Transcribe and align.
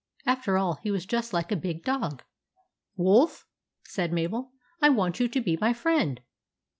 After 0.25 0.57
all, 0.57 0.79
he 0.81 0.89
was 0.89 1.05
just 1.05 1.31
like 1.31 1.51
a 1.51 1.55
big 1.55 1.83
dog. 1.83 2.23
"Wolf," 2.97 3.45
said 3.87 4.11
Mabel, 4.11 4.51
"I 4.81 4.89
want 4.89 5.19
you 5.19 5.27
to 5.27 5.39
be 5.39 5.57
my 5.61 5.73
friend 5.73 6.21